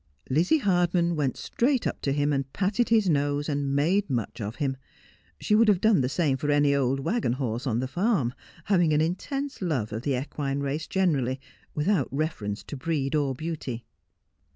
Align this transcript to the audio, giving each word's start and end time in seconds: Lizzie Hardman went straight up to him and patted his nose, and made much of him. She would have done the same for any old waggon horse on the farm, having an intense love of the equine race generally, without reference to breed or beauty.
Lizzie 0.31 0.57
Hardman 0.57 1.15
went 1.15 1.37
straight 1.37 1.85
up 1.85 2.01
to 2.01 2.11
him 2.11 2.33
and 2.33 2.51
patted 2.53 2.89
his 2.89 3.07
nose, 3.07 3.47
and 3.47 3.75
made 3.75 4.09
much 4.09 4.41
of 4.41 4.55
him. 4.55 4.75
She 5.39 5.53
would 5.53 5.67
have 5.67 5.79
done 5.79 6.01
the 6.01 6.09
same 6.09 6.37
for 6.37 6.49
any 6.49 6.73
old 6.73 7.01
waggon 7.01 7.33
horse 7.33 7.67
on 7.67 7.81
the 7.81 7.87
farm, 7.87 8.33
having 8.63 8.93
an 8.93 9.01
intense 9.01 9.61
love 9.61 9.93
of 9.93 10.01
the 10.01 10.19
equine 10.19 10.61
race 10.61 10.87
generally, 10.87 11.39
without 11.75 12.07
reference 12.09 12.63
to 12.63 12.75
breed 12.75 13.13
or 13.13 13.35
beauty. 13.35 13.85